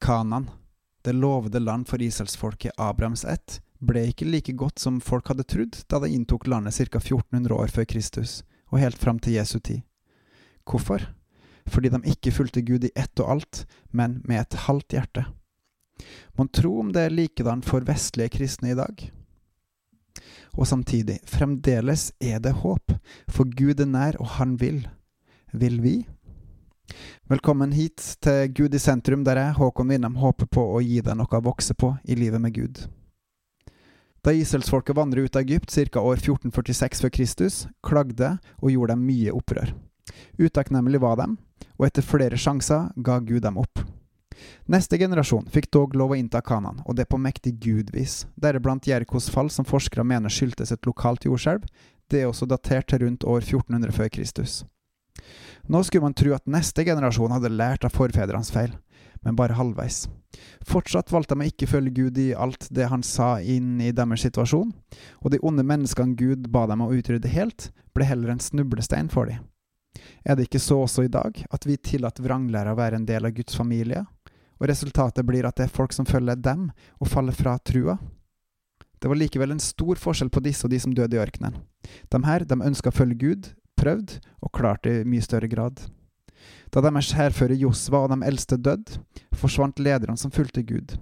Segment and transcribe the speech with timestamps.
[0.00, 0.50] Kanan,
[1.02, 5.78] det lovede land for israelsfolket Abrahams ett, ble ikke like godt som folk hadde trodd
[5.90, 6.98] da de inntok landet ca.
[6.98, 9.82] 1400 år før Kristus, og helt fram til Jesu tid.
[10.66, 11.04] Hvorfor?
[11.66, 15.26] Fordi de ikke fulgte Gud i ett og alt, men med et halvt hjerte.
[16.36, 19.06] Mon tro om det er likedan for vestlige kristne i dag?
[20.56, 22.92] Og samtidig, fremdeles er det håp,
[23.28, 24.86] for Gud er nær, og Han vil.
[25.52, 25.96] Vil vi?
[27.26, 31.16] Velkommen hit til Gud i sentrum, der jeg, Håkon Winnem, håper på å gi deg
[31.18, 32.84] noe å vokse på i livet med Gud.
[34.22, 36.00] Da iselsfolket vandret ut av Egypt ca.
[36.00, 39.74] år 1446 før Kristus, klagde og gjorde dem mye opprør.
[40.38, 41.36] Utakknemlig var dem,
[41.78, 43.82] og etter flere sjanser ga Gud dem opp.
[44.66, 49.30] Neste generasjon fikk dog lov å innta Kanan, og det på mektig gudvis, deriblant Jerkos
[49.32, 51.66] fall, som forskere mener skyldtes et lokalt jordskjelv.
[52.10, 54.64] Det er også datert til rundt år 1400 før Kristus.
[55.66, 58.74] Nå skulle man tro at neste generasjon hadde lært av forfedrenes feil,
[59.24, 60.04] men bare halvveis.
[60.66, 64.22] Fortsatt valgte de å ikke følge Gud i alt det han sa inn i deres
[64.26, 64.72] situasjon,
[65.22, 69.30] og de onde menneskene Gud ba dem å utrydde helt, ble heller en snublestein for
[69.30, 69.42] dem.
[70.26, 73.26] Er det ikke så også i dag, at vi tillater vranglæra å være en del
[73.26, 74.04] av Guds familie,
[74.56, 77.96] og resultatet blir at det er folk som følger dem og faller fra trua?
[79.00, 81.58] Det var likevel en stor forskjell på disse og de som døde i ørkenen.
[82.12, 83.50] De her de ønska å følge Gud,
[83.86, 85.86] prøvd, og klart i mye større grad.
[86.74, 88.98] Da deres hærfører Josva og de eldste døde,
[89.36, 90.96] forsvant lederne som fulgte Gud.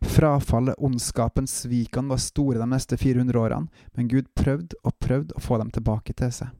[0.00, 5.44] Frafallet, ondskapen, svikene var store de neste 400 årene, men Gud prøvde og prøvde å
[5.44, 6.56] få dem tilbake til seg.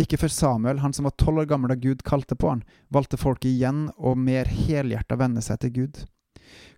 [0.00, 3.20] Ikke før Samuel, han som var tolv år gammel da Gud kalte på han, valgte
[3.20, 6.00] folket igjen å mer helhjerta vende seg til Gud.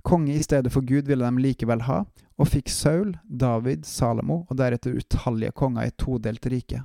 [0.04, 2.02] Konge i stedet for Gud ville de likevel ha,
[2.36, 6.82] og fikk Saul, David, Salomo og deretter utallige konger i todelt rike.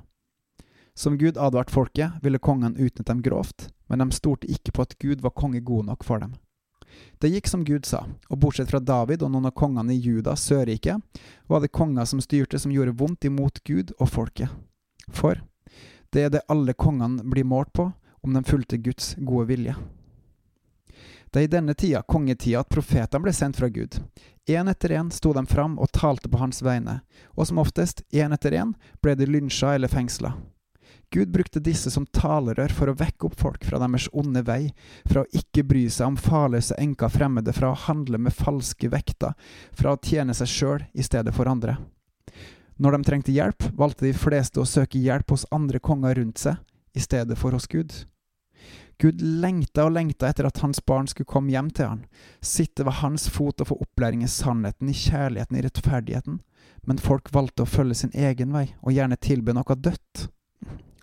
[0.94, 4.98] Som Gud advarte folket, ville kongen utnytte dem grovt, men de stolte ikke på at
[4.98, 6.34] Gud var konge god nok for dem.
[7.18, 10.36] Det gikk som Gud sa, og bortsett fra David og noen av kongene i Juda,
[10.36, 11.00] Sørriket,
[11.48, 14.52] var det konger som styrte som gjorde vondt imot Gud og folket.
[15.08, 15.40] For
[16.12, 17.88] det er det alle kongene blir målt på,
[18.22, 19.74] om de fulgte Guds gode vilje.
[21.32, 23.96] Det er i denne tida, kongetida, at profetene ble sendt fra Gud.
[24.44, 27.00] Én etter én sto de fram og talte på hans vegne,
[27.32, 30.34] og som oftest, én etter én, ble de lynsja eller fengsla.
[31.12, 34.70] Gud brukte disse som talerør for å vekke opp folk fra deres onde vei,
[35.04, 39.34] fra å ikke bry seg om farløse enker fremmede, fra å handle med falske vekter,
[39.76, 41.76] fra å tjene seg sjøl i stedet for andre.
[42.80, 46.56] Når de trengte hjelp, valgte de fleste å søke hjelp hos andre konger rundt seg,
[46.96, 47.92] i stedet for hos Gud.
[48.96, 52.04] Gud lengta og lengta etter at hans barn skulle komme hjem til han,
[52.40, 56.40] sitte ved hans fot og få opplæring i sannheten, i kjærligheten, i rettferdigheten,
[56.88, 60.30] men folk valgte å følge sin egen vei, og gjerne tilbe noe dødt.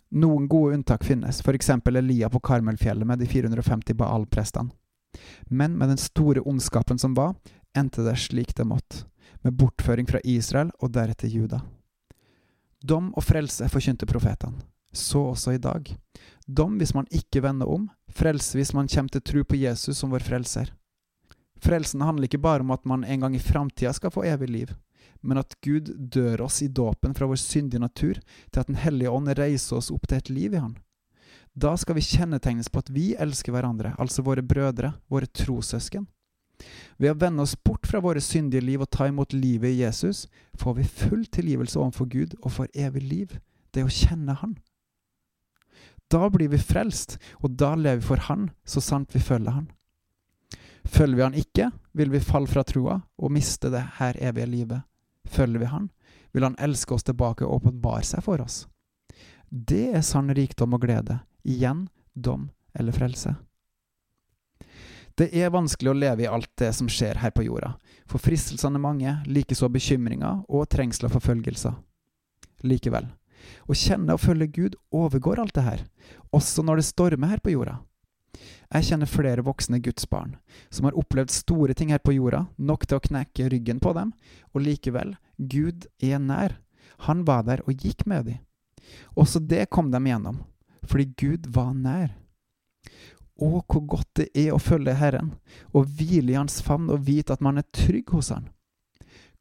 [0.09, 1.69] Noen gode unntak finnes, f.eks.
[1.69, 4.71] Elia på Karmelfjellet med de 450 Baal-prestene.
[5.45, 7.35] Men med den store ondskapen som var,
[7.77, 9.05] endte det slik det måtte,
[9.41, 11.61] med bortføring fra Israel og deretter Juda.
[12.81, 14.57] Dom og frelse forkynte profetene,
[14.91, 15.93] så også i dag.
[16.47, 20.13] Dom hvis man ikke vender om, frelse hvis man kommer til tro på Jesus som
[20.13, 20.73] vår frelser.
[21.61, 24.77] Frelsen handler ikke bare om at man en gang i framtida skal få evig liv
[25.21, 28.19] men at Gud dør oss i dåpen fra vår syndige natur
[28.51, 30.77] til at Den hellige ånd reiser oss opp til et liv i Han.
[31.59, 36.07] Da skal vi kjennetegnes på at vi elsker hverandre, altså våre brødre, våre trossøsken.
[36.99, 40.27] Ved å vende oss bort fra våre syndige liv og ta imot livet i Jesus,
[40.59, 43.37] får vi full tilgivelse overfor Gud og får evig liv.
[43.73, 44.57] Det å kjenne Han.
[46.09, 49.69] Da blir vi frelst, og da lever vi for Han, så sant vi følger Han.
[50.85, 54.88] Følger vi Han ikke, vil vi falle fra troa og miste det her evige livet.
[55.29, 55.89] Følger vi Han,
[56.33, 58.63] vil Han elske oss tilbake og åpenbare seg for oss.
[59.49, 61.21] Det er sann rikdom og glede.
[61.45, 63.35] Igjen dom eller frelse.
[65.19, 67.73] Det er vanskelig å leve i alt det som skjer her på jorda,
[68.07, 71.73] for fristelsene er mange, likeså bekymringer og trengsel og forfølgelser.
[72.63, 73.09] Likevel,
[73.67, 75.83] å kjenne og følge Gud overgår alt det her,
[76.31, 77.81] også når det stormer her på jorda.
[78.69, 80.35] Jeg kjenner flere voksne gudsbarn
[80.69, 84.13] som har opplevd store ting her på jorda, nok til å knekke ryggen på dem,
[84.53, 86.59] og likevel, Gud er nær.
[87.07, 88.39] Han var der og gikk med dem.
[89.17, 90.43] Også det kom dem gjennom,
[90.83, 92.13] fordi Gud var nær.
[93.39, 95.33] Å, hvor godt det er å følge Herren,
[95.71, 98.49] og hvile i Hans favn og vite at man er trygg hos Han.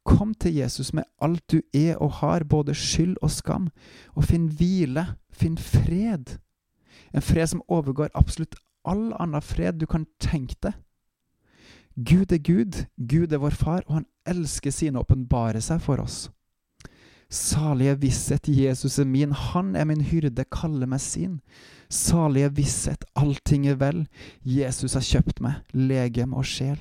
[0.07, 3.67] Kom til Jesus med alt du er og har, både skyld og skam,
[4.15, 6.39] og finn hvile, finn fred.
[7.13, 8.55] En fred som overgår absolutt
[8.89, 10.77] all annen fred du kan tenke deg.
[11.99, 15.99] Gud er Gud, Gud er vår far, og han elsker sine å åpenbare seg for
[15.99, 16.29] oss.
[17.29, 21.41] Salige visshet, Jesus er min, han er min hyrde, kaller meg sin.
[21.91, 24.05] Salige visshet, allting er vel,
[24.41, 26.79] Jesus har kjøpt meg, legem og sjel.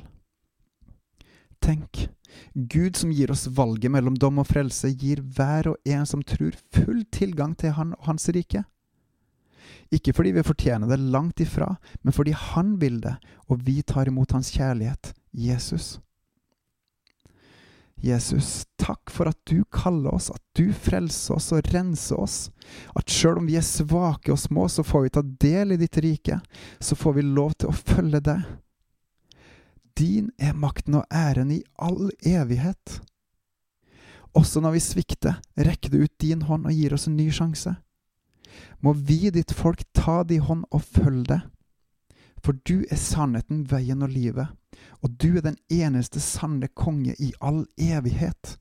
[1.60, 2.06] Tenk,
[2.54, 6.56] Gud som gir oss valget mellom dom og frelse, gir hver og en som tror,
[6.72, 8.62] full tilgang til Han og Hans rike.
[9.94, 13.16] Ikke fordi vi fortjener det langt ifra, men fordi Han vil det,
[13.48, 15.98] og vi tar imot Hans kjærlighet, Jesus.
[18.00, 22.36] Jesus, takk for at du kaller oss, at du frelser oss og renser oss.
[22.94, 25.98] At sjøl om vi er svake og små, så får vi ta del i ditt
[26.04, 26.38] rike.
[26.78, 28.46] Så får vi lov til å følge deg.
[29.98, 33.00] Din er makten og æren i all evighet.
[34.38, 37.74] Også når vi svikter, rekker du ut din hånd og gir oss en ny sjanse.
[38.80, 41.46] Må vi, ditt folk, ta din hånd og følge deg.
[42.44, 44.52] For du er sannheten, veien og livet,
[45.02, 48.58] og du er den eneste sanne konge i all evighet.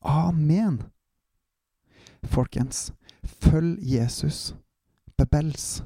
[0.00, 0.80] Amen.
[2.24, 2.92] Folkens,
[3.22, 4.54] følg Jesus.
[5.18, 5.82] Bebels.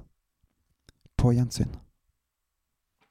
[1.17, 1.71] På gjensyn.